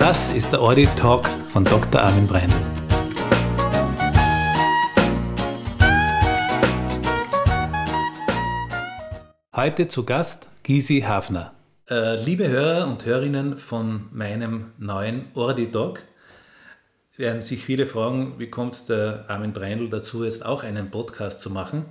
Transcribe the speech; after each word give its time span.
Das 0.00 0.34
ist 0.34 0.50
der 0.50 0.62
Audit 0.62 0.88
Talk 0.96 1.28
von 1.50 1.62
Dr. 1.62 2.00
Armin 2.00 2.26
Brein. 2.26 2.50
Heute 9.54 9.88
zu 9.88 10.06
Gast 10.06 10.48
Gysi 10.62 11.02
Hafner. 11.02 11.52
Äh, 11.86 12.14
liebe 12.24 12.48
Hörer 12.48 12.86
und 12.86 13.04
Hörerinnen 13.04 13.58
von 13.58 14.08
meinem 14.10 14.72
neuen 14.78 15.26
Ordi 15.34 15.70
Talk, 15.70 16.00
werden 17.18 17.42
sich 17.42 17.62
viele 17.62 17.84
fragen, 17.84 18.36
wie 18.38 18.48
kommt 18.48 18.88
der 18.88 19.26
Armin 19.28 19.52
Breindl 19.52 19.90
dazu, 19.90 20.24
jetzt 20.24 20.46
auch 20.46 20.62
einen 20.62 20.90
Podcast 20.90 21.42
zu 21.42 21.50
machen. 21.50 21.84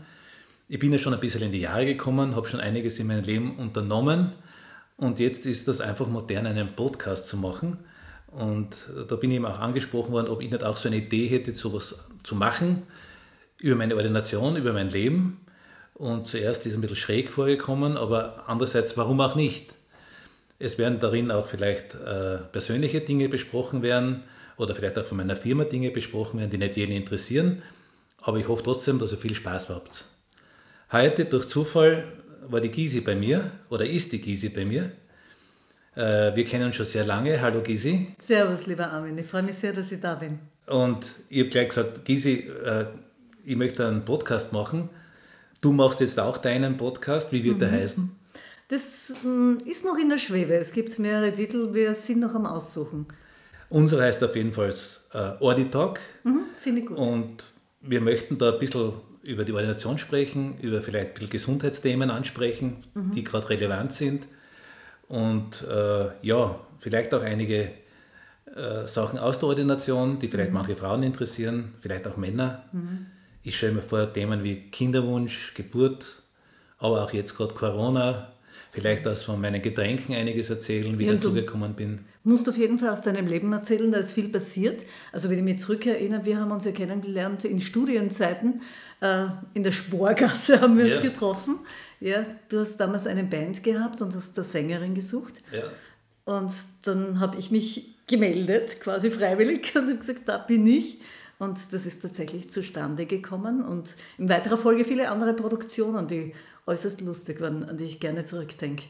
Ich 0.68 0.80
bin 0.80 0.92
ja 0.92 0.98
schon 0.98 1.14
ein 1.14 1.20
bisschen 1.20 1.44
in 1.44 1.52
die 1.52 1.62
Jahre 1.62 1.86
gekommen, 1.86 2.36
habe 2.36 2.48
schon 2.48 2.60
einiges 2.60 2.98
in 2.98 3.06
meinem 3.06 3.24
Leben 3.24 3.60
unternommen 3.60 4.32
und 4.98 5.20
jetzt 5.20 5.46
ist 5.46 5.68
das 5.68 5.80
einfach 5.80 6.08
modern, 6.08 6.48
einen 6.48 6.76
Podcast 6.76 7.28
zu 7.28 7.38
machen. 7.38 7.78
Und 8.32 8.90
da 9.08 9.16
bin 9.16 9.32
ich 9.32 9.38
eben 9.38 9.46
auch 9.46 9.60
angesprochen 9.60 10.12
worden, 10.12 10.28
ob 10.28 10.42
ich 10.42 10.52
nicht 10.52 10.64
auch 10.64 10.78
so 10.78 10.88
eine 10.88 10.98
Idee 10.98 11.28
hätte, 11.28 11.54
sowas 11.56 12.06
zu 12.24 12.36
machen 12.36 12.84
über 13.58 13.76
meine 13.76 13.96
Ordination, 13.96 14.56
über 14.56 14.74
mein 14.74 14.90
Leben. 14.90 15.42
Und 15.96 16.28
zuerst 16.28 16.66
ist 16.66 16.74
es 16.74 16.78
ein 16.78 16.82
bisschen 16.82 16.96
schräg 16.96 17.32
vorgekommen, 17.32 17.98
aber 17.98 18.44
andererseits, 18.48 18.96
warum 18.98 19.20
auch 19.20 19.36
nicht? 19.36 19.74
Es 20.58 20.78
werden 20.78 21.00
darin 21.00 21.32
auch 21.32 21.48
vielleicht 21.48 21.96
äh, 21.96 22.38
persönliche 22.52 23.02
Dinge 23.02 23.30
besprochen 23.30 23.82
werden 23.82 24.24
oder 24.58 24.76
vielleicht 24.76 24.98
auch 25.00 25.06
von 25.06 25.18
meiner 25.18 25.36
Firma 25.36 25.64
Dinge 25.64 25.90
besprochen 25.90 26.40
werden, 26.40 26.52
die 26.52 26.58
nicht 26.58 26.78
jeden 26.78 26.92
interessieren. 26.92 27.62
Aber 28.22 28.38
ich 28.38 28.48
hoffe 28.48 28.64
trotzdem, 28.64 29.00
dass 29.00 29.12
ihr 29.12 29.18
viel 29.18 29.36
Spaß 29.36 29.70
habt. 29.70 30.06
Heute 30.92 31.26
durch 31.26 31.48
Zufall 31.48 32.04
war 32.48 32.62
die 32.62 32.72
Gysi 32.72 33.02
bei 33.02 33.16
mir 33.16 33.52
oder 33.70 33.86
ist 33.86 34.12
die 34.12 34.22
Gysi 34.22 34.50
bei 34.50 34.66
mir. 34.66 34.92
Äh, 36.00 36.34
wir 36.34 36.46
kennen 36.46 36.68
uns 36.68 36.78
schon 36.78 36.86
sehr 36.86 37.04
lange. 37.04 37.42
Hallo 37.42 37.62
Gysi. 37.62 38.08
Servus, 38.20 38.68
lieber 38.68 38.90
Armin. 38.90 39.18
Ich 39.18 39.26
freue 39.26 39.44
mich 39.44 39.56
sehr, 39.56 39.74
dass 39.74 39.92
ich 39.92 40.00
da 40.00 40.16
bin. 40.16 40.40
Und 40.66 41.12
ich 41.28 41.42
habe 41.42 41.50
gleich 41.50 41.68
gesagt, 41.68 42.06
Gysi, 42.06 42.50
äh, 42.66 42.86
ich 43.44 43.58
möchte 43.58 43.86
einen 43.86 44.06
Podcast 44.06 44.54
machen. 44.54 44.90
Du 45.60 45.74
machst 45.74 46.00
jetzt 46.00 46.18
auch 46.18 46.38
deinen 46.38 46.78
Podcast. 46.78 47.34
Wie 47.34 47.44
wird 47.44 47.56
mhm. 47.56 47.60
der 47.60 47.72
heißen? 47.74 48.16
Das 48.70 49.14
mm, 49.24 49.58
ist 49.66 49.84
noch 49.84 49.98
in 49.98 50.08
der 50.08 50.20
Schwebe. 50.20 50.54
Es 50.54 50.72
gibt 50.72 50.98
mehrere 51.00 51.34
Titel. 51.34 51.74
Wir 51.74 51.94
sind 51.94 52.22
noch 52.22 52.34
am 52.34 52.46
Aussuchen. 52.46 53.06
Unsere 53.68 54.04
heißt 54.04 54.24
auf 54.24 54.34
jeden 54.38 54.54
Fall 54.54 54.74
äh, 55.12 55.32
Ordi 55.42 55.70
Talk. 55.70 56.00
Mhm, 56.24 56.44
Finde 56.62 56.80
ich 56.80 56.88
gut. 56.88 56.98
Und 56.98 57.44
wir 57.82 58.00
möchten 58.00 58.38
da 58.38 58.54
ein 58.54 58.60
bisschen 58.60 58.94
über 59.24 59.44
die 59.44 59.52
Ordination 59.52 59.98
sprechen, 59.98 60.60
über 60.62 60.82
vielleicht 60.82 61.10
ein 61.10 61.14
bisschen 61.16 61.30
Gesundheitsthemen 61.30 62.10
ansprechen, 62.10 62.78
mhm. 62.94 63.12
die 63.12 63.26
gerade 63.26 63.50
relevant 63.50 63.92
sind. 63.92 64.28
Und 65.10 65.68
äh, 65.68 66.12
ja, 66.22 66.60
vielleicht 66.80 67.14
auch 67.14 67.24
einige 67.24 67.72
äh, 68.56 68.88
Sachen 68.88 69.20
aus 69.20 69.40
der 69.40 69.50
Ordination, 69.50 70.20
die 70.20 70.28
vielleicht 70.28 70.52
mhm. 70.52 70.58
manche 70.58 70.76
Frauen 70.76 71.04
interessieren, 71.04 71.74
vielleicht 71.82 72.08
auch 72.08 72.16
Männer. 72.16 72.64
Mhm. 72.72 73.08
Ich 73.44 73.58
stelle 73.58 73.74
mir 73.74 73.82
vor, 73.82 74.12
Themen 74.14 74.44
wie 74.44 74.70
Kinderwunsch, 74.70 75.54
Geburt, 75.56 76.22
aber 76.78 77.04
auch 77.04 77.12
jetzt 77.12 77.36
gerade 77.36 77.54
Corona, 77.54 78.32
vielleicht 78.72 79.08
auch 79.08 79.18
von 79.18 79.42
meinen 79.42 79.62
Getränken 79.62 80.16
einiges 80.16 80.50
erzählen, 80.50 80.98
wie 81.00 81.06
ja, 81.06 81.14
ich 81.14 81.20
dazu 81.20 81.34
gekommen 81.34 81.74
bin. 81.74 82.00
Du 82.24 82.32
musst 82.32 82.48
auf 82.48 82.58
jeden 82.58 82.78
Fall 82.78 82.90
aus 82.90 83.02
deinem 83.02 83.28
Leben 83.28 83.52
erzählen, 83.52 83.92
da 83.92 84.00
ist 84.00 84.14
viel 84.14 84.30
passiert. 84.30 84.86
Also 85.12 85.30
wenn 85.30 85.38
ich 85.38 85.44
mich 85.44 85.60
zurückerinnere, 85.60 86.26
wir 86.26 86.40
haben 86.40 86.52
uns 86.52 86.66
ja 86.66 86.72
kennengelernt 86.72 87.46
in 87.46 87.62
Studienzeiten, 87.62 88.62
äh, 89.02 89.26
in 89.54 89.64
der 89.64 89.72
Sporgasse 89.72 90.62
haben 90.62 90.78
wir 90.78 90.88
ja. 90.88 90.96
uns 90.96 91.04
getroffen. 91.04 91.60
Ja, 92.00 92.26
du 92.50 92.60
hast 92.60 92.78
damals 92.78 93.08
eine 93.08 93.24
Band 93.24 93.64
gehabt 93.64 94.02
und 94.02 94.16
hast 94.16 94.38
da 94.38 94.44
Sängerin 94.44 94.94
gesucht. 94.94 95.36
Ja. 95.52 95.64
Und 96.26 96.52
dann 96.84 97.20
habe 97.20 97.38
ich 97.38 97.52
mich 97.52 97.96
gemeldet, 98.08 98.80
quasi 98.80 99.10
freiwillig, 99.12 99.72
und 99.76 100.00
gesagt, 100.00 100.24
da 100.28 100.38
bin 100.38 100.68
ich. 100.68 101.00
Und 101.40 101.58
das 101.72 101.86
ist 101.86 102.02
tatsächlich 102.02 102.52
zustande 102.52 103.06
gekommen 103.06 103.64
und 103.64 103.96
in 104.18 104.28
weiterer 104.28 104.58
Folge 104.58 104.84
viele 104.84 105.10
andere 105.10 105.34
Produktionen, 105.34 106.06
die 106.06 106.34
äußerst 106.70 107.02
lustig 107.02 107.42
waren, 107.42 107.64
an 107.64 107.78
die 107.78 107.86
ich 107.86 108.00
gerne 108.00 108.24
zurückdenke. 108.24 108.84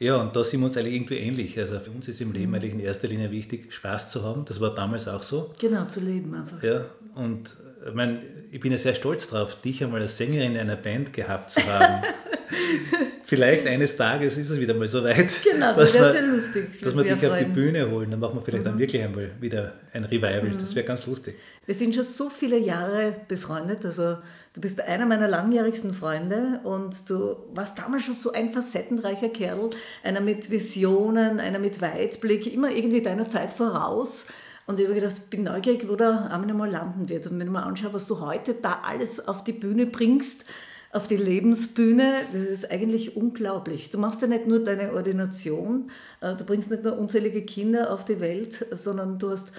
Ja, 0.00 0.16
und 0.16 0.34
da 0.34 0.44
sind 0.44 0.60
wir 0.60 0.66
uns 0.66 0.76
eigentlich 0.76 0.94
irgendwie 0.94 1.18
ähnlich. 1.18 1.58
Also 1.58 1.80
für 1.80 1.90
uns 1.90 2.08
ist 2.08 2.20
im 2.20 2.32
Leben 2.32 2.50
mhm. 2.50 2.54
eigentlich 2.54 2.72
in 2.72 2.80
erster 2.80 3.08
Linie 3.08 3.30
wichtig, 3.30 3.72
Spaß 3.72 4.10
zu 4.10 4.22
haben. 4.22 4.44
Das 4.44 4.60
war 4.60 4.74
damals 4.74 5.08
auch 5.08 5.22
so. 5.22 5.52
Genau, 5.60 5.86
zu 5.86 6.00
leben 6.00 6.34
einfach. 6.34 6.62
Ja, 6.62 6.86
und 7.14 7.54
ich, 7.86 7.94
meine, 7.94 8.22
ich 8.50 8.60
bin 8.60 8.72
ja 8.72 8.78
sehr 8.78 8.94
stolz 8.94 9.28
darauf, 9.28 9.60
dich 9.60 9.82
einmal 9.82 10.00
als 10.00 10.16
Sängerin 10.16 10.52
in 10.52 10.58
einer 10.58 10.76
Band 10.76 11.12
gehabt 11.12 11.50
zu 11.50 11.60
haben. 11.66 12.04
vielleicht 13.28 13.66
eines 13.66 13.94
Tages 13.94 14.38
ist 14.38 14.48
es 14.48 14.58
wieder 14.58 14.72
mal 14.72 14.88
so 14.88 15.04
weit. 15.04 15.30
Genau, 15.44 15.74
das 15.74 15.92
wäre 15.92 16.12
sehr 16.12 16.26
lustig. 16.28 16.68
Das 16.72 16.80
dass 16.80 16.96
wir 16.96 17.02
dich 17.02 17.12
freuen. 17.12 17.32
auf 17.32 17.38
die 17.38 17.44
Bühne 17.44 17.90
holen, 17.90 18.10
dann 18.10 18.20
machen 18.20 18.36
wir 18.36 18.42
vielleicht 18.42 18.64
mhm. 18.64 18.70
dann 18.70 18.78
wirklich 18.78 19.02
einmal 19.02 19.30
wieder 19.38 19.74
ein 19.92 20.04
Revival. 20.04 20.44
Mhm. 20.44 20.58
Das 20.58 20.74
wäre 20.74 20.86
ganz 20.86 21.06
lustig. 21.06 21.36
Wir 21.66 21.74
sind 21.74 21.94
schon 21.94 22.04
so 22.04 22.30
viele 22.30 22.58
Jahre 22.58 23.14
befreundet, 23.28 23.84
also 23.84 24.16
du 24.54 24.60
bist 24.62 24.80
einer 24.80 25.04
meiner 25.04 25.28
langjährigsten 25.28 25.92
Freunde 25.92 26.60
und 26.64 27.08
du 27.10 27.36
warst 27.52 27.78
damals 27.78 28.04
schon 28.04 28.14
so 28.14 28.32
ein 28.32 28.48
facettenreicher 28.48 29.28
Kerl, 29.28 29.70
einer 30.02 30.22
mit 30.22 30.50
Visionen, 30.50 31.38
einer 31.38 31.58
mit 31.58 31.82
Weitblick, 31.82 32.52
immer 32.52 32.70
irgendwie 32.70 33.02
deiner 33.02 33.28
Zeit 33.28 33.52
voraus. 33.52 34.26
Und 34.66 34.78
ich 34.78 34.86
habe 34.86 34.94
gedacht, 34.94 35.16
ich 35.18 35.30
bin 35.30 35.44
neugierig, 35.44 35.86
wo 35.86 35.96
der 35.96 36.30
Armin 36.30 36.50
einmal 36.50 36.70
landen 36.70 37.08
wird. 37.10 37.26
Und 37.26 37.38
wenn 37.38 37.46
ich 37.46 37.52
mir 37.52 37.62
anschaue, 37.62 37.92
was 37.92 38.06
du 38.06 38.20
heute 38.20 38.54
da 38.54 38.80
alles 38.86 39.28
auf 39.28 39.44
die 39.44 39.52
Bühne 39.52 39.86
bringst, 39.86 40.44
auf 40.90 41.06
die 41.06 41.16
Lebensbühne, 41.16 42.14
das 42.32 42.42
ist 42.42 42.70
eigentlich 42.70 43.16
unglaublich. 43.16 43.90
Du 43.90 43.98
machst 43.98 44.22
ja 44.22 44.28
nicht 44.28 44.46
nur 44.46 44.64
deine 44.64 44.92
Ordination, 44.92 45.90
äh, 46.20 46.34
du 46.34 46.44
bringst 46.44 46.70
nicht 46.70 46.84
nur 46.84 46.98
unzählige 46.98 47.42
Kinder 47.42 47.92
auf 47.92 48.04
die 48.04 48.20
Welt, 48.20 48.66
sondern 48.72 49.18
du 49.18 49.30
hast 49.30 49.52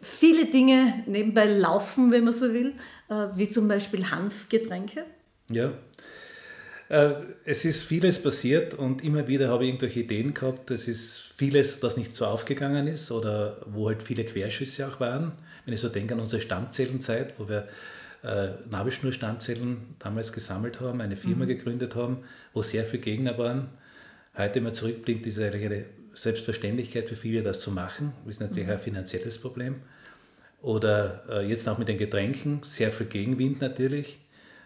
viele 0.00 0.46
Dinge 0.46 1.04
nebenbei 1.06 1.46
laufen, 1.46 2.10
wenn 2.10 2.24
man 2.24 2.32
so 2.32 2.52
will, 2.52 2.74
äh, 3.08 3.28
wie 3.36 3.48
zum 3.48 3.68
Beispiel 3.68 4.10
Hanfgetränke. 4.10 5.04
Ja, 5.48 5.72
äh, 6.92 7.14
es 7.44 7.64
ist 7.64 7.84
vieles 7.84 8.22
passiert 8.22 8.74
und 8.74 9.02
immer 9.02 9.26
wieder 9.26 9.48
habe 9.48 9.64
ich 9.64 9.70
irgendwelche 9.70 10.00
Ideen 10.00 10.34
gehabt. 10.34 10.70
Es 10.70 10.88
ist 10.88 11.32
vieles, 11.36 11.80
das 11.80 11.96
nicht 11.96 12.14
so 12.14 12.26
aufgegangen 12.26 12.86
ist 12.86 13.10
oder 13.10 13.62
wo 13.66 13.88
halt 13.88 14.02
viele 14.02 14.24
Querschüsse 14.24 14.86
auch 14.86 15.00
waren. 15.00 15.32
Wenn 15.64 15.72
ich 15.72 15.80
so 15.80 15.88
denke 15.88 16.12
an 16.12 16.20
unsere 16.20 16.42
Stammzellenzeit, 16.42 17.34
wo 17.38 17.48
wir 17.48 17.66
äh, 18.22 18.50
Nabelschnurstammzellen 18.70 19.94
damals 19.98 20.32
gesammelt 20.32 20.80
haben, 20.80 21.00
eine 21.00 21.16
Firma 21.16 21.44
mhm. 21.44 21.48
gegründet 21.48 21.94
haben, 21.94 22.18
wo 22.52 22.62
sehr 22.62 22.84
viele 22.84 23.02
Gegner 23.02 23.36
waren. 23.38 23.68
Heute, 24.36 24.56
wenn 24.56 24.64
man 24.64 24.74
zurückblickt, 24.74 25.26
ist 25.26 25.38
es 25.38 25.44
eigentlich 25.44 25.66
eine 25.66 25.84
Selbstverständlichkeit 26.14 27.08
für 27.08 27.16
viele, 27.16 27.42
das 27.42 27.60
zu 27.60 27.70
machen. 27.70 28.12
Das 28.24 28.36
ist 28.36 28.40
natürlich 28.40 28.66
mhm. 28.66 28.72
ein 28.72 28.78
finanzielles 28.78 29.38
Problem. 29.38 29.76
Oder 30.60 31.24
äh, 31.28 31.46
jetzt 31.46 31.68
auch 31.68 31.78
mit 31.78 31.88
den 31.88 31.98
Getränken, 31.98 32.60
sehr 32.62 32.92
viel 32.92 33.06
Gegenwind 33.06 33.60
natürlich 33.60 34.18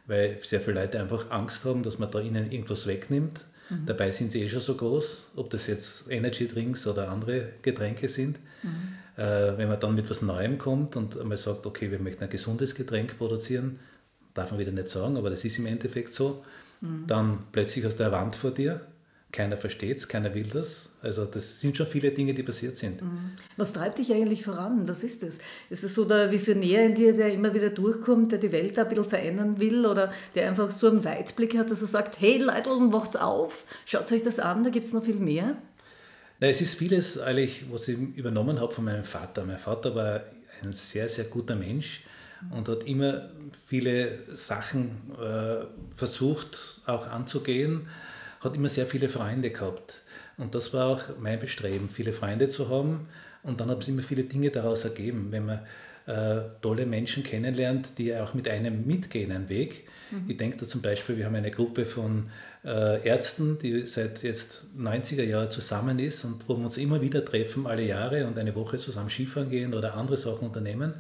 weil 0.07 0.39
sehr 0.43 0.61
viele 0.61 0.81
Leute 0.81 1.01
einfach 1.01 1.31
Angst 1.31 1.65
haben, 1.65 1.83
dass 1.83 1.99
man 1.99 2.11
da 2.11 2.21
ihnen 2.21 2.51
irgendwas 2.51 2.87
wegnimmt. 2.87 3.45
Mhm. 3.69 3.87
Dabei 3.87 4.11
sind 4.11 4.33
sie 4.33 4.43
eh 4.43 4.49
schon 4.49 4.61
so 4.61 4.75
groß, 4.75 5.33
ob 5.37 5.51
das 5.51 5.67
jetzt 5.67 6.11
Energy 6.11 6.47
Drinks 6.47 6.87
oder 6.87 7.09
andere 7.11 7.51
Getränke 7.63 8.09
sind. 8.09 8.39
Mhm. 8.63 8.95
Äh, 9.17 9.57
wenn 9.57 9.69
man 9.69 9.81
dann 9.81 9.95
mit 9.95 10.05
etwas 10.05 10.23
Neuem 10.23 10.59
kommt 10.59 10.97
und 10.97 11.19
einmal 11.19 11.39
sagt, 11.39 11.67
okay, 11.67 11.91
wir 11.91 11.99
möchten 11.99 12.25
ein 12.25 12.31
gesundes 12.31 12.75
Getränk 12.75 13.19
produzieren, 13.19 13.81
darf 14.35 14.51
man 14.51 14.61
wieder 14.61 14.73
nicht 14.73 14.89
sagen, 14.89 15.17
aber 15.17 15.31
das 15.31 15.45
ist 15.45 15.59
im 15.59 15.67
Endeffekt 15.67 16.13
so, 16.13 16.45
mhm. 16.81 17.05
dann 17.07 17.39
plötzlich 17.53 17.87
aus 17.87 17.97
der 17.97 18.13
Wand 18.13 18.37
vor 18.37 18.51
dir 18.51 18.81
keiner 19.37 19.57
versteht 19.57 19.99
es, 19.99 20.09
keiner 20.09 20.35
will 20.35 20.49
das. 20.51 20.91
Also 21.03 21.27
das 21.27 21.61
sind 21.61 21.77
schon 21.77 21.87
viele 21.87 22.11
Dinge, 22.11 22.33
die 22.33 22.43
passiert 22.43 22.77
sind. 22.77 23.03
Mhm. 23.03 23.33
Was 23.57 23.75
treibt 23.75 23.99
dich 23.99 24.13
eigentlich 24.13 24.45
voran? 24.45 24.89
Was 24.89 25.05
ist 25.05 25.23
das? 25.23 25.41
Ist 25.69 25.85
es 25.85 25.95
so 25.95 26.05
der 26.05 26.31
Visionär 26.31 26.87
in 26.87 26.95
dir, 26.95 27.13
der 27.13 27.33
immer 27.33 27.53
wieder 27.53 27.71
durchkommt, 27.71 28.33
der 28.33 28.39
die 28.39 28.53
Welt 28.53 28.79
ein 28.79 28.89
bisschen 28.89 29.05
verändern 29.05 29.61
will 29.61 29.85
oder 29.85 30.13
der 30.35 30.49
einfach 30.49 30.71
so 30.71 30.89
einen 30.89 31.05
Weitblick 31.05 31.57
hat, 31.59 31.71
dass 31.71 31.83
er 31.83 31.89
sagt, 31.89 32.19
hey 32.21 32.39
Leute, 32.39 32.71
macht's 32.77 33.17
auf, 33.17 33.65
schaut 33.85 34.11
euch 34.11 34.23
das 34.23 34.39
an, 34.39 34.65
da 34.65 34.71
gibt 34.71 34.87
es 34.87 34.95
noch 34.95 35.05
viel 35.05 35.21
mehr? 35.21 35.57
Na, 36.41 36.49
es 36.49 36.61
ist 36.61 36.75
vieles 36.75 37.19
eigentlich, 37.19 37.65
was 37.71 37.89
ich 37.89 37.99
übernommen 38.17 38.61
habe 38.61 38.73
von 38.73 38.85
meinem 38.85 39.05
Vater. 39.05 39.45
Mein 39.45 39.59
Vater 39.59 39.95
war 39.95 40.23
ein 40.63 40.73
sehr, 40.73 41.09
sehr 41.09 41.25
guter 41.25 41.57
Mensch 41.57 42.03
und 42.51 42.69
hat 42.69 42.85
immer 42.85 43.31
viele 43.67 44.19
Sachen 44.35 45.13
äh, 45.19 45.65
versucht 45.97 46.81
auch 46.87 47.07
anzugehen 47.09 47.89
hat 48.47 48.57
immer 48.57 48.69
sehr 48.69 48.87
viele 48.87 49.09
Freunde 49.09 49.51
gehabt. 49.51 50.03
Und 50.39 50.55
das 50.55 50.73
war 50.73 50.87
auch 50.87 51.03
mein 51.21 51.39
Bestreben, 51.39 51.89
viele 51.89 52.13
Freunde 52.13 52.49
zu 52.49 52.69
haben. 52.69 53.09
Und 53.43 53.61
dann 53.61 53.71
haben 53.71 53.81
sich 53.81 53.91
immer 53.91 54.03
viele 54.03 54.25
Dinge 54.25 54.51
daraus 54.51 54.85
ergeben, 54.85 55.29
wenn 55.31 55.47
man 55.47 55.61
äh, 56.07 56.43
tolle 56.63 56.87
Menschen 56.87 57.23
kennenlernt, 57.23 57.99
die 57.99 58.15
auch 58.15 58.35
mit 58.35 58.49
einem 58.49 58.87
mitgehen, 58.87 59.33
einen 59.33 59.49
Weg. 59.49 59.89
Mhm. 60.11 60.25
Ich 60.29 60.37
denke 60.37 60.59
da 60.59 60.67
zum 60.67 60.83
Beispiel, 60.83 61.17
wir 61.17 61.27
haben 61.27 61.35
eine 61.35 61.51
Gruppe 61.51 61.85
von 61.85 62.31
äh, 62.67 63.07
Ärzten, 63.07 63.59
die 63.61 63.87
seit 63.87 64.23
jetzt 64.25 64.65
90er 64.77 65.23
Jahren 65.23 65.51
zusammen 65.51 65.99
ist 66.01 66.25
und 66.25 66.49
wo 66.49 66.57
wir 66.57 66.65
uns 66.65 66.77
immer 66.77 67.01
wieder 67.01 67.25
treffen, 67.25 67.67
alle 67.67 67.85
Jahre 67.85 68.27
und 68.27 68.37
eine 68.39 68.55
Woche 68.57 68.77
zusammen 68.77 69.09
Skifahren 69.09 69.51
gehen 69.51 69.73
oder 69.73 69.95
andere 69.95 70.17
Sachen 70.17 70.49
unternehmen. 70.49 70.95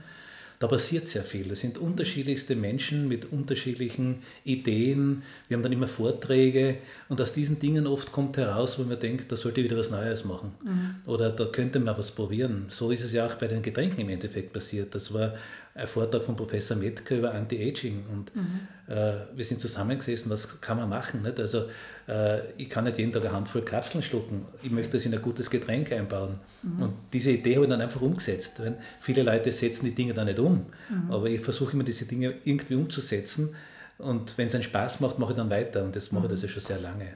Da 0.58 0.68
passiert 0.68 1.06
sehr 1.06 1.22
viel. 1.22 1.48
Das 1.48 1.60
sind 1.60 1.76
unterschiedlichste 1.76 2.56
Menschen 2.56 3.08
mit 3.08 3.30
unterschiedlichen 3.30 4.22
Ideen. 4.44 5.22
Wir 5.48 5.56
haben 5.56 5.62
dann 5.62 5.72
immer 5.72 5.88
Vorträge 5.88 6.78
und 7.10 7.20
aus 7.20 7.34
diesen 7.34 7.58
Dingen 7.58 7.86
oft 7.86 8.10
kommt 8.10 8.38
heraus, 8.38 8.78
wo 8.78 8.84
man 8.84 8.98
denkt, 8.98 9.30
da 9.30 9.36
sollte 9.36 9.60
ich 9.60 9.66
wieder 9.66 9.76
was 9.76 9.90
Neues 9.90 10.24
machen. 10.24 10.52
Mhm. 10.64 10.94
Oder 11.04 11.30
da 11.30 11.44
könnte 11.46 11.78
man 11.78 11.98
was 11.98 12.10
probieren. 12.10 12.66
So 12.69 12.90
ist 12.90 13.04
es 13.04 13.12
ja 13.12 13.26
auch 13.26 13.34
bei 13.34 13.48
den 13.48 13.60
Getränken 13.60 14.00
im 14.00 14.08
Endeffekt 14.08 14.54
passiert. 14.54 14.94
Das 14.94 15.12
war 15.12 15.34
ein 15.76 15.87
Vortrag 15.87 16.23
von 16.23 16.37
Professor 16.37 16.76
Metke 16.76 17.19
über 17.19 17.34
Anti-Aging 17.34 18.05
und 18.12 18.34
mhm. 18.34 18.61
äh, 18.88 19.12
wir 19.34 19.44
sind 19.44 19.61
zusammengesessen, 19.61 20.31
was 20.31 20.61
kann 20.61 20.78
man 20.78 20.88
machen? 20.88 21.23
Nicht? 21.23 21.38
Also 21.38 21.67
äh, 22.08 22.40
ich 22.56 22.70
kann 22.70 22.84
nicht 22.84 22.99
jeden 22.99 23.12
Tag 23.12 23.25
eine 23.25 23.32
Handvoll 23.32 23.62
Kapseln 23.62 24.02
schlucken, 24.02 24.46
ich 24.62 24.70
möchte 24.70 24.93
das 24.93 25.05
in 25.05 25.14
ein 25.14 25.23
gutes 25.23 25.50
Getränk 25.50 25.93
einbauen. 25.93 26.38
Mhm. 26.62 26.82
Und 26.82 26.94
diese 27.12 27.32
Idee 27.32 27.56
habe 27.56 27.67
ich 27.67 27.70
dann 27.70 27.81
einfach 27.81 28.00
umgesetzt. 28.00 28.58
Weil 28.58 28.76
viele 29.00 29.23
Leute 29.23 29.52
setzen 29.52 29.84
die 29.87 29.94
Dinge 29.94 30.14
dann 30.14 30.26
nicht 30.26 30.38
um, 30.38 30.67
mhm. 30.88 31.11
aber 31.11 31.26
ich 31.26 31.40
versuche 31.40 31.73
immer 31.75 31.84
diese 31.84 32.06
Dinge 32.06 32.34
irgendwie 32.44 32.75
umzusetzen 32.75 33.55
und 33.99 34.37
wenn 34.37 34.49
es 34.49 34.55
einen 34.55 34.64
Spaß 34.64 35.00
macht, 35.00 35.19
mache 35.19 35.32
ich 35.32 35.37
dann 35.37 35.50
weiter 35.50 35.82
und 35.82 35.96
das 35.96 36.12
mache 36.12 36.26
ich 36.26 36.31
das 36.31 36.43
ja 36.43 36.49
schon 36.49 36.62
sehr 36.62 36.79
lange. 36.79 37.14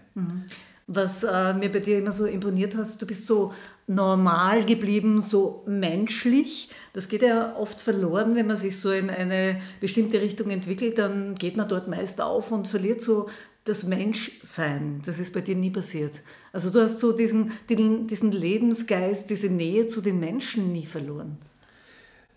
Was 0.93 1.23
äh, 1.23 1.55
mir 1.55 1.71
bei 1.71 1.79
dir 1.79 1.99
immer 1.99 2.11
so 2.11 2.27
imponiert 2.27 2.77
hat, 2.77 3.01
du 3.01 3.07
bist 3.07 3.25
so 3.25 3.53
normal 3.87 4.65
geblieben, 4.65 5.21
so 5.21 5.63
menschlich. 5.65 6.69
Das 6.93 7.09
geht 7.09 7.23
ja 7.23 7.55
oft 7.57 7.81
verloren, 7.81 8.35
wenn 8.35 8.49
man 8.49 8.57
sich 8.57 8.81
so 8.81 8.91
in 8.91 9.09
eine 9.09 9.61
bestimmte 9.81 10.21
Richtung 10.21 10.51
entwickelt, 10.51 10.99
dann 10.99 11.37
geht 11.37 11.57
man 11.57 11.69
dort 11.69 11.87
meist 11.87 12.21
auf 12.21 12.51
und 12.51 12.67
verliert 12.67 13.01
so 13.01 13.29
das 13.63 13.85
Menschsein. 13.85 15.01
Das 15.07 15.21
ist 15.21 15.33
bei 15.33 15.43
dir 15.43 15.55
nie 15.55 15.71
passiert. 15.71 16.23
Also 16.53 16.71
du 16.71 16.81
hast 16.81 16.99
so 16.99 17.13
diesen, 17.13 17.53
diesen 17.69 18.33
Lebensgeist, 18.33 19.31
diese 19.31 19.49
Nähe 19.49 19.87
zu 19.87 20.01
den 20.01 20.19
Menschen 20.19 20.73
nie 20.73 20.87
verloren. 20.87 21.39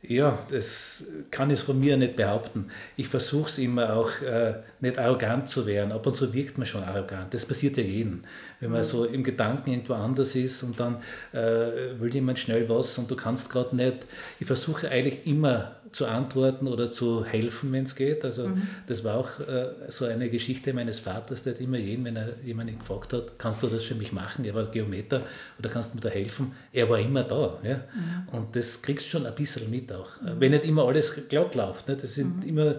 Ja, 0.06 0.38
das 0.50 1.08
kann 1.32 1.50
ich 1.50 1.62
von 1.62 1.80
mir 1.80 1.96
nicht 1.96 2.18
behaupten. 2.18 2.68
Ich 2.98 3.08
versuche 3.08 3.50
es 3.50 3.58
immer 3.58 3.96
auch 3.96 4.22
äh, 4.22 4.56
nicht 4.82 5.00
arrogant 5.00 5.48
zu 5.48 5.66
werden. 5.66 5.94
Ab 5.94 6.06
und 6.06 6.18
zu 6.18 6.34
wirkt 6.34 6.58
man 6.58 6.68
schon 6.68 6.84
arrogant. 6.84 7.34
Das 7.34 7.46
passiert 7.46 7.78
ja 7.78 7.84
jedem. 7.84 8.26
Wenn 8.60 8.72
man 8.72 8.84
so 8.84 9.06
im 9.06 9.24
Gedanken 9.24 9.72
irgendwo 9.72 9.94
anders 9.94 10.36
ist 10.36 10.62
und 10.64 10.78
dann 10.78 10.98
äh, 11.32 11.98
will 12.00 12.14
jemand 12.14 12.38
schnell 12.38 12.68
was 12.68 12.98
und 12.98 13.10
du 13.10 13.16
kannst 13.16 13.50
gerade 13.50 13.78
nicht. 13.78 14.06
Ich 14.42 14.48
versuche 14.48 14.90
eigentlich 14.90 15.26
immer 15.26 15.78
zu 15.94 16.08
antworten 16.08 16.68
oder 16.68 16.92
zu 16.92 17.24
helfen, 17.24 17.72
wenn 17.72 17.84
es 17.84 17.96
geht. 17.96 18.26
Also 18.26 18.48
mhm. 18.48 18.68
das 18.88 19.04
war 19.04 19.18
auch 19.18 19.40
äh, 19.40 19.70
so 19.90 20.06
eine 20.06 20.30
Geschichte 20.30 20.74
meines 20.74 21.00
Vaters, 21.00 21.44
der 21.44 21.54
hat 21.54 21.62
immer 21.62 21.78
jeden, 21.78 22.04
wenn 22.04 22.16
er 22.16 22.36
jemanden 22.44 22.80
gefragt 22.80 23.14
hat, 23.14 23.38
kannst 23.38 23.62
du 23.64 23.68
das 23.68 23.84
für 23.84 23.96
mich 23.96 24.12
machen? 24.12 24.44
Er 24.44 24.56
war 24.56 24.66
Geometer 24.66 25.22
oder 25.60 25.70
kannst 25.70 25.92
du 25.92 25.96
mir 25.96 26.02
da 26.02 26.10
helfen? 26.10 26.54
Er 26.72 26.90
war 26.90 27.00
immer 27.00 27.24
da. 27.24 27.60
Ja? 27.64 27.76
Mhm. 27.76 28.36
Und 28.38 28.56
das 28.56 28.82
kriegst 28.82 29.06
du 29.06 29.10
schon 29.12 29.26
ein 29.26 29.36
bisschen 29.36 29.70
mit 29.70 29.92
auch. 29.94 30.20
Mhm. 30.22 30.40
Wenn 30.40 30.52
nicht 30.52 30.66
immer 30.66 30.86
alles 30.86 31.28
glatt 31.30 31.56
läuft. 31.56 31.88
Ne? 31.88 31.96
Das 31.96 32.16
sind 32.16 32.44
mhm. 32.44 32.50
immer 32.50 32.76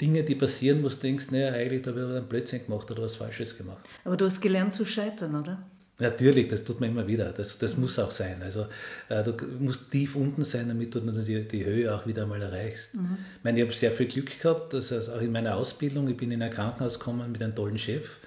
Dinge, 0.00 0.22
die 0.22 0.34
passieren, 0.34 0.82
wo 0.82 0.88
du 0.88 0.96
denkst, 0.96 1.30
naja, 1.30 1.52
eigentlich 1.52 1.86
habe 1.86 2.00
ich 2.00 2.06
einen 2.06 2.26
Blödsinn 2.26 2.64
gemacht 2.64 2.90
oder 2.90 3.02
was 3.02 3.16
Falsches 3.16 3.56
gemacht. 3.56 3.84
Aber 4.04 4.16
du 4.16 4.24
hast 4.24 4.40
gelernt 4.40 4.72
zu 4.72 4.86
scheitern, 4.86 5.34
oder? 5.34 5.58
Natürlich, 6.00 6.46
das 6.46 6.62
tut 6.62 6.80
man 6.80 6.90
immer 6.90 7.08
wieder. 7.08 7.32
Das, 7.32 7.58
das 7.58 7.76
muss 7.76 7.98
auch 7.98 8.12
sein. 8.12 8.40
Also 8.42 8.66
äh, 9.08 9.24
du 9.24 9.34
musst 9.58 9.90
tief 9.90 10.14
unten 10.14 10.44
sein, 10.44 10.68
damit 10.68 10.94
du 10.94 11.00
die, 11.00 11.48
die 11.48 11.64
Höhe 11.64 11.92
auch 11.92 12.06
wieder 12.06 12.22
einmal 12.22 12.40
erreichst. 12.40 12.94
Mhm. 12.94 13.18
Ich 13.38 13.44
meine, 13.44 13.58
ich 13.58 13.64
habe 13.64 13.74
sehr 13.74 13.90
viel 13.90 14.06
Glück 14.06 14.40
gehabt, 14.40 14.74
das 14.74 14.92
heißt 14.92 15.10
auch 15.10 15.20
in 15.20 15.32
meiner 15.32 15.56
Ausbildung. 15.56 16.08
Ich 16.08 16.16
bin 16.16 16.30
in 16.30 16.40
ein 16.40 16.50
Krankenhaus 16.50 17.00
gekommen 17.00 17.32
mit 17.32 17.42
einem 17.42 17.56
tollen 17.56 17.78
Chef, 17.78 18.18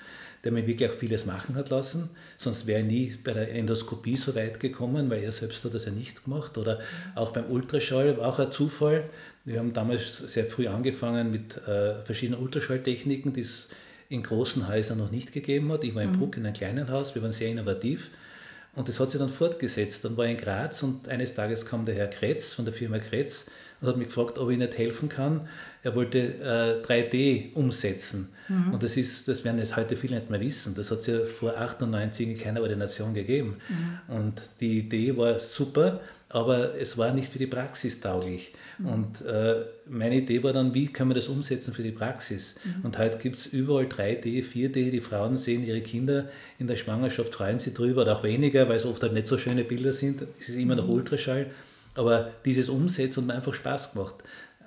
der 0.44 0.51
mir 0.51 0.68
wirklich 0.68 0.89
auch 0.89 0.94
vieles 0.94 1.25
machen 1.25 1.56
hat 1.56 1.69
lassen. 1.69 2.09
Sonst 2.38 2.68
wäre 2.68 2.81
ich 2.81 2.88
nie 2.88 3.18
bei 3.23 3.31
der 3.31 3.53
Endoskopie 3.53 4.18
so 4.18 4.35
weit 4.35 4.59
gekommen, 4.59 5.09
weil 5.09 5.23
er 5.23 5.31
selbst 5.31 5.63
hat 5.63 5.73
das 5.73 5.85
ja 5.85 5.94
nicht 5.94 6.25
gemacht. 6.25 6.57
Oder 6.57 6.81
auch 7.15 7.31
beim 7.31 7.45
Ultraschall, 7.50 8.19
auch 8.19 8.39
ein 8.39 8.51
Zufall. 8.51 9.06
Wir 9.45 9.59
haben 9.59 9.71
damals 9.71 10.18
sehr 10.18 10.45
früh 10.45 10.68
angefangen 10.68 11.31
mit 11.31 11.56
äh, 11.68 12.03
verschiedenen 12.03 12.41
Ultraschalltechniken, 12.41 13.31
die 13.31 13.41
es 13.41 13.69
in 14.11 14.23
großen 14.23 14.67
Häusern 14.67 14.97
noch 14.97 15.09
nicht 15.09 15.31
gegeben 15.31 15.71
hat. 15.71 15.83
Ich 15.85 15.95
war 15.95 16.03
in 16.03 16.11
mhm. 16.11 16.19
Bruck 16.19 16.35
in 16.37 16.45
einem 16.45 16.53
kleinen 16.53 16.89
Haus, 16.89 17.15
wir 17.15 17.21
waren 17.21 17.31
sehr 17.31 17.49
innovativ. 17.49 18.11
Und 18.73 18.87
das 18.87 18.99
hat 18.99 19.09
sich 19.09 19.19
dann 19.19 19.29
fortgesetzt. 19.29 20.03
Dann 20.05 20.17
war 20.17 20.25
ich 20.25 20.31
in 20.31 20.37
Graz 20.37 20.83
und 20.83 21.07
eines 21.07 21.33
Tages 21.33 21.65
kam 21.65 21.85
der 21.85 21.95
Herr 21.95 22.07
Kretz 22.07 22.53
von 22.53 22.65
der 22.65 22.73
Firma 22.73 22.99
Kretz 22.99 23.47
und 23.81 23.88
hat 23.88 23.98
mich 23.98 24.07
gefragt, 24.07 24.38
ob 24.38 24.50
ich 24.51 24.57
nicht 24.57 24.78
helfen 24.78 25.10
kann. 25.10 25.48
Er 25.83 25.95
wollte 25.95 26.19
äh, 26.19 26.86
3D 26.86 27.54
umsetzen. 27.54 28.30
Mhm. 28.48 28.74
Und 28.74 28.83
das 28.83 28.95
ist, 28.98 29.28
das 29.28 29.44
werden 29.44 29.57
jetzt 29.57 29.75
heute 29.75 29.98
viele 29.98 30.16
nicht 30.16 30.30
mehr 30.30 30.39
wissen. 30.39 30.75
Das 30.75 30.92
hat 30.92 31.00
es 31.00 31.07
ja 31.07 31.25
vor 31.25 31.57
98 31.57 32.28
in 32.28 32.38
keiner 32.38 32.62
Ordination 32.62 33.13
gegeben. 33.13 33.57
Mhm. 33.68 34.16
Und 34.16 34.42
die 34.60 34.80
Idee 34.80 35.18
war 35.18 35.39
super, 35.39 36.01
aber 36.30 36.80
es 36.80 36.98
war 36.98 37.12
nicht 37.13 37.31
für 37.31 37.39
die 37.39 37.48
Praxis 37.48 38.00
tauglich. 38.00 38.54
Und 38.83 39.22
äh, 39.25 39.63
meine 39.88 40.18
Idee 40.18 40.42
war 40.44 40.54
dann, 40.54 40.74
wie 40.74 40.88
können 40.88 41.12
wir 41.12 41.16
das 41.16 41.28
umsetzen 41.28 41.74
für 41.74 41.83
die 41.83 41.92
Praxis? 41.92 42.56
Mhm. 42.63 42.86
Und 42.86 42.98
heute 42.98 43.18
gibt 43.19 43.38
es 43.38 43.48
überall 43.48 43.86
3D, 43.86 44.44
4D, 44.44 44.92
die 44.92 45.01
Frauen 45.01 45.38
sehen 45.38 45.63
ihre 45.63 45.81
Kinder 45.81 46.30
in 46.57 46.68
der 46.68 46.75
Schwangerschaft, 46.75 47.36
freuen 47.36 47.60
sich 47.60 47.74
drüber 47.74 48.04
oder 48.04 48.18
auch 48.18 48.24
weniger, 48.24 48.68
weil 48.69 48.78
es 48.78 48.86
oft 48.86 49.01
halt 49.04 49.13
nicht 49.13 49.28
so 49.28 49.38
schöne 49.38 49.63
Bilder 49.63 49.94
sind. 49.94 50.24
Es 50.39 50.50
ist 50.50 50.56
immer 50.56 50.75
noch 50.75 50.88
mhm. 50.88 50.94
Ultraschall. 50.94 51.48
Aber 51.95 52.31
dieses 52.45 52.69
Umsetzen 52.69 53.21
hat 53.21 53.27
mir 53.27 53.33
einfach 53.35 53.53
Spaß 53.53 53.93
gemacht 53.93 54.15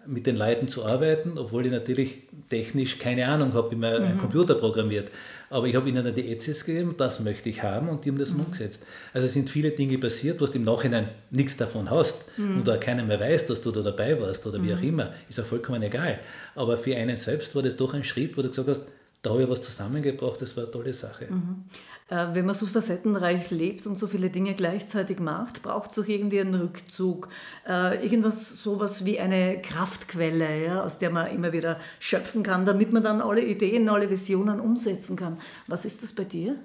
mit 0.07 0.27
den 0.27 0.37
Leuten 0.37 0.69
zu 0.69 0.85
arbeiten, 0.85 1.39
obwohl 1.39 1.67
ich 1.67 1.73
natürlich 1.73 2.23
technisch 2.51 2.99
keine 2.99 3.27
Ahnung 3.27 3.55
habe, 3.55 3.71
wie 3.71 3.77
man 3.77 4.03
mhm. 4.03 4.09
einen 4.09 4.19
Computer 4.19 4.55
programmiert. 4.55 5.11
Aber 5.51 5.67
ich 5.67 5.77
habe 5.77 5.89
ihnen 5.89 6.05
dann 6.05 6.15
die 6.15 6.29
EZs 6.29 6.65
gegeben, 6.65 6.95
das 6.97 7.21
möchte 7.21 7.49
ich 7.49 7.63
haben 7.63 7.89
und 7.89 8.05
die 8.05 8.11
haben 8.11 8.19
das 8.19 8.33
mhm. 8.33 8.41
umgesetzt. 8.41 8.87
Also 9.13 9.27
es 9.27 9.33
sind 9.33 9.49
viele 9.49 9.71
Dinge 9.71 9.99
passiert, 9.99 10.41
wo 10.41 10.47
du 10.47 10.53
im 10.53 10.65
Nachhinein 10.65 11.09
nichts 11.31 11.57
davon 11.57 11.91
hast 11.91 12.27
mhm. 12.37 12.59
und 12.59 12.69
da 12.69 12.77
keiner 12.77 13.05
mehr 13.05 13.21
weiß, 13.21 13.47
dass 13.47 13.63
du 13.63 13.71
da 13.71 13.83
dabei 13.83 14.21
warst 14.21 14.47
oder 14.47 14.63
wie 14.63 14.75
auch 14.75 14.79
mhm. 14.79 14.89
immer, 14.89 15.13
ist 15.29 15.39
ja 15.39 15.45
vollkommen 15.45 15.83
egal. 15.83 16.19
Aber 16.55 16.77
für 16.79 16.97
einen 16.97 17.17
selbst 17.17 17.55
war 17.55 17.63
das 17.63 17.77
doch 17.77 17.95
ein 17.95 18.05
Schritt, 18.05 18.37
wo 18.37 18.43
du 18.43 18.49
gesagt 18.49 18.69
hast, 18.69 18.89
da 19.25 19.31
habe 19.31 19.45
ich 19.45 19.49
was 19.49 19.63
zusammengebracht, 19.63 20.41
das 20.43 20.55
war 20.55 20.65
eine 20.65 20.73
tolle 20.73 20.93
Sache. 20.93 21.27
Mhm. 21.31 21.65
Äh, 22.11 22.35
wenn 22.35 22.45
man 22.45 22.55
so 22.55 22.67
facettenreich 22.67 23.51
lebt 23.51 23.87
und 23.87 23.99
so 23.99 24.07
viele 24.07 24.29
Dinge 24.29 24.53
gleichzeitig 24.53 25.19
macht, 25.19 25.63
braucht 25.63 25.93
es 25.93 25.99
auch 25.99 26.07
irgendwie 26.07 26.41
einen 26.41 26.55
Rückzug, 26.55 27.29
äh, 27.67 28.05
irgendwas, 28.05 28.63
sowas 28.63 29.07
wie 29.07 29.19
eine 29.19 29.63
Kraftquelle, 29.63 30.67
ja, 30.67 30.83
aus 30.83 30.99
der 30.99 31.09
man 31.09 31.35
immer 31.35 31.55
wieder 31.55 31.81
schöpfen 32.01 32.43
kann, 32.43 32.67
damit 32.67 32.93
man 32.93 33.03
dann 33.03 33.23
alle 33.23 33.43
Ideen, 33.43 33.89
alle 33.89 34.11
Visionen 34.11 34.61
umsetzen 34.61 35.17
kann. 35.17 35.39
Was 35.69 35.87
ist 35.87 36.03
das 36.03 36.13
bei 36.13 36.25
dir? 36.25 36.57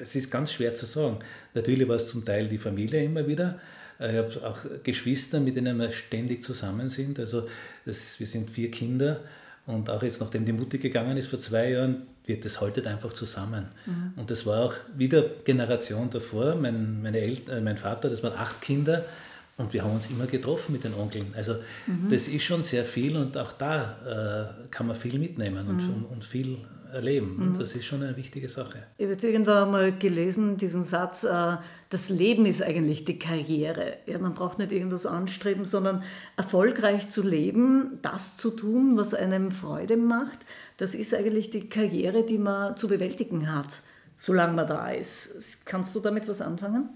Es 0.00 0.16
ist 0.16 0.30
ganz 0.30 0.52
schwer 0.52 0.74
zu 0.74 0.86
sagen. 0.86 1.18
Natürlich 1.52 1.86
war 1.86 1.96
es 1.96 2.08
zum 2.08 2.24
Teil 2.24 2.48
die 2.48 2.58
Familie 2.58 3.04
immer 3.04 3.26
wieder. 3.26 3.60
Äh, 4.00 4.12
ich 4.12 4.36
habe 4.36 4.48
auch 4.48 4.58
Geschwister, 4.82 5.38
mit 5.38 5.56
denen 5.56 5.76
wir 5.76 5.92
ständig 5.92 6.42
zusammen 6.42 6.88
sind. 6.88 7.18
Also 7.18 7.46
das, 7.84 8.18
wir 8.18 8.26
sind 8.26 8.48
vier 8.48 8.70
Kinder 8.70 9.20
und 9.66 9.90
auch 9.90 10.02
jetzt, 10.02 10.20
nachdem 10.20 10.44
die 10.44 10.52
Mutti 10.52 10.78
gegangen 10.78 11.16
ist 11.16 11.26
vor 11.26 11.40
zwei 11.40 11.70
Jahren, 11.70 12.02
wird 12.24 12.44
das 12.44 12.60
haltet 12.60 12.86
einfach 12.86 13.12
zusammen. 13.12 13.66
Mhm. 13.84 14.12
Und 14.16 14.30
das 14.30 14.46
war 14.46 14.64
auch 14.64 14.74
wieder 14.96 15.22
Generation 15.44 16.08
davor. 16.10 16.54
Mein, 16.54 17.02
meine 17.02 17.18
Eltern, 17.18 17.58
äh, 17.58 17.60
mein 17.60 17.76
Vater, 17.76 18.08
das 18.08 18.22
waren 18.22 18.34
acht 18.34 18.60
Kinder 18.60 19.04
und 19.56 19.72
wir 19.72 19.82
haben 19.82 19.94
uns 19.94 20.08
immer 20.08 20.26
getroffen 20.26 20.72
mit 20.72 20.84
den 20.84 20.94
Onkeln. 20.94 21.32
Also 21.36 21.54
mhm. 21.86 22.08
das 22.10 22.28
ist 22.28 22.44
schon 22.44 22.62
sehr 22.62 22.84
viel 22.84 23.16
und 23.16 23.36
auch 23.36 23.52
da 23.52 24.52
äh, 24.66 24.68
kann 24.70 24.86
man 24.86 24.94
viel 24.94 25.18
mitnehmen 25.18 25.66
und, 25.66 25.82
mhm. 25.82 26.04
und 26.10 26.24
viel 26.24 26.58
erleben. 26.96 27.52
Mhm. 27.52 27.58
das 27.58 27.74
ist 27.74 27.84
schon 27.84 28.02
eine 28.02 28.16
wichtige 28.16 28.48
Sache. 28.48 28.82
Ich 28.96 29.04
habe 29.04 29.12
jetzt 29.12 29.22
irgendwann 29.22 29.70
mal 29.70 29.92
gelesen, 29.92 30.56
diesen 30.56 30.82
Satz, 30.82 31.24
äh, 31.24 31.56
das 31.90 32.08
Leben 32.08 32.46
ist 32.46 32.62
eigentlich 32.62 33.04
die 33.04 33.18
Karriere. 33.18 33.98
Ja, 34.06 34.18
man 34.18 34.34
braucht 34.34 34.58
nicht 34.58 34.72
irgendwas 34.72 35.06
anstreben, 35.06 35.64
sondern 35.64 36.02
erfolgreich 36.36 37.08
zu 37.10 37.22
leben, 37.22 37.98
das 38.02 38.36
zu 38.36 38.50
tun, 38.50 38.96
was 38.96 39.14
einem 39.14 39.50
Freude 39.52 39.96
macht, 39.96 40.38
das 40.78 40.94
ist 40.94 41.14
eigentlich 41.14 41.50
die 41.50 41.68
Karriere, 41.68 42.24
die 42.24 42.38
man 42.38 42.76
zu 42.76 42.88
bewältigen 42.88 43.54
hat, 43.54 43.82
solange 44.16 44.54
man 44.54 44.66
da 44.66 44.90
ist. 44.90 45.64
Kannst 45.66 45.94
du 45.94 46.00
damit 46.00 46.26
was 46.28 46.42
anfangen? 46.42 46.88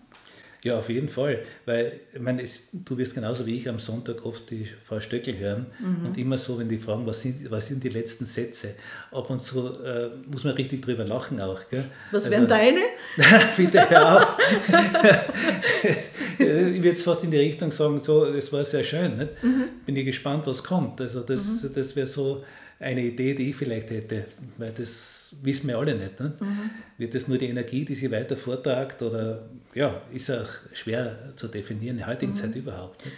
Ja, 0.62 0.78
auf 0.78 0.90
jeden 0.90 1.08
Fall. 1.08 1.40
Weil, 1.64 2.00
ich 2.12 2.20
meine, 2.20 2.42
es, 2.42 2.68
du 2.72 2.98
wirst 2.98 3.14
genauso 3.14 3.46
wie 3.46 3.56
ich 3.56 3.68
am 3.68 3.78
Sonntag 3.78 4.26
oft 4.26 4.50
die 4.50 4.66
Frau 4.84 5.00
Stöckel 5.00 5.38
hören 5.38 5.66
mhm. 5.78 6.06
und 6.06 6.18
immer 6.18 6.36
so, 6.36 6.58
wenn 6.58 6.68
die 6.68 6.78
fragen, 6.78 7.06
was 7.06 7.22
sind, 7.22 7.50
was 7.50 7.68
sind 7.68 7.82
die 7.82 7.88
letzten 7.88 8.26
Sätze, 8.26 8.74
ab 9.10 9.30
und 9.30 9.40
zu 9.40 9.82
äh, 9.82 10.10
muss 10.30 10.44
man 10.44 10.54
richtig 10.54 10.82
drüber 10.82 11.04
lachen 11.04 11.40
auch. 11.40 11.60
Gell? 11.70 11.84
Was 12.10 12.24
also, 12.24 12.36
wären 12.36 12.46
deine? 12.46 12.80
bitte 13.56 13.88
hör 13.88 14.16
auf. 14.18 14.38
ich 16.38 16.46
würde 16.46 16.88
jetzt 16.88 17.04
fast 17.04 17.24
in 17.24 17.30
die 17.30 17.38
Richtung 17.38 17.70
sagen, 17.70 17.98
so, 17.98 18.26
es 18.26 18.52
war 18.52 18.64
sehr 18.64 18.84
schön. 18.84 19.28
Mhm. 19.40 19.64
Bin 19.86 19.96
ich 19.96 20.04
gespannt, 20.04 20.46
was 20.46 20.62
kommt. 20.62 21.00
Also, 21.00 21.20
das, 21.20 21.62
mhm. 21.62 21.72
das 21.74 21.96
wäre 21.96 22.06
so 22.06 22.44
eine 22.80 23.02
Idee, 23.02 23.34
die 23.34 23.50
ich 23.50 23.56
vielleicht 23.56 23.90
hätte, 23.90 24.24
weil 24.56 24.72
das 24.76 25.36
wissen 25.42 25.68
wir 25.68 25.78
alle 25.78 25.94
nicht. 25.94 26.18
Ne? 26.18 26.32
Mhm. 26.40 26.70
Wird 26.96 27.14
das 27.14 27.28
nur 27.28 27.36
die 27.36 27.48
Energie, 27.48 27.84
die 27.84 27.94
sie 27.94 28.10
weiter 28.10 28.36
vortragt 28.36 29.02
oder 29.02 29.48
ja, 29.74 30.00
ist 30.12 30.30
auch 30.30 30.48
schwer 30.72 31.32
zu 31.36 31.48
definieren 31.48 31.96
in 31.96 31.98
der 31.98 32.06
heutigen 32.06 32.32
mhm. 32.32 32.36
Zeit 32.36 32.56
überhaupt. 32.56 33.04
Ne? 33.04 33.12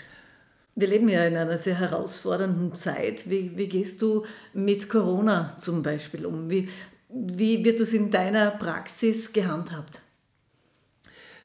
Wir 0.74 0.88
leben 0.88 1.08
ja 1.08 1.24
in 1.24 1.36
einer 1.36 1.58
sehr 1.58 1.78
herausfordernden 1.78 2.74
Zeit. 2.74 3.30
Wie, 3.30 3.56
wie 3.56 3.68
gehst 3.68 4.02
du 4.02 4.24
mit 4.52 4.88
Corona 4.88 5.56
zum 5.58 5.82
Beispiel 5.82 6.26
um? 6.26 6.50
Wie, 6.50 6.68
wie 7.08 7.64
wird 7.64 7.78
das 7.78 7.92
in 7.92 8.10
deiner 8.10 8.52
Praxis 8.52 9.32
gehandhabt? 9.32 10.00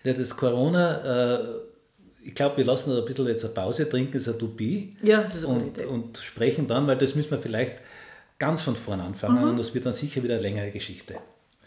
Ja, 0.03 0.13
das 0.13 0.35
Corona 0.35 1.35
äh, 1.35 1.45
ich 2.27 2.35
glaube, 2.35 2.57
wir 2.57 2.65
lassen 2.65 2.97
ein 2.97 3.05
bisschen 3.05 3.25
jetzt 3.27 3.45
eine 3.45 3.53
Pause, 3.53 3.87
trinken 3.87 4.17
es 4.17 4.27
ein 4.27 4.37
Tupi 4.37 4.97
Ja, 5.01 5.23
das 5.23 5.35
ist 5.35 5.45
eine 5.45 5.59
und, 5.59 5.77
Idee. 5.77 5.85
und 5.85 6.17
sprechen 6.17 6.67
dann, 6.67 6.85
weil 6.85 6.97
das 6.97 7.15
müssen 7.15 7.31
wir 7.31 7.39
vielleicht 7.39 7.75
ganz 8.39 8.61
von 8.61 8.75
vorn 8.75 8.99
anfangen 9.01 9.41
Mhm. 9.43 9.49
und 9.51 9.57
das 9.57 9.73
wird 9.73 9.85
dann 9.85 9.93
sicher 9.93 10.23
wieder 10.23 10.35
eine 10.35 10.43
längere 10.43 10.71
Geschichte. 10.71 11.15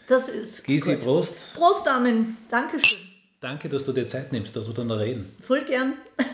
Das 0.07 0.27
ist 0.27 0.63
Gysi, 0.65 0.95
gut. 0.95 1.03
Prost. 1.03 1.53
Prost, 1.55 1.85
Damen. 1.85 2.37
Dankeschön. 2.49 2.97
Danke, 3.39 3.69
dass 3.69 3.83
du 3.83 3.91
dir 3.93 4.07
Zeit 4.07 4.31
nimmst, 4.31 4.55
dass 4.55 4.67
wir 4.67 4.73
da 4.73 4.83
noch 4.83 4.97
reden. 4.99 5.33
Voll 5.41 5.63
gern. 5.65 5.93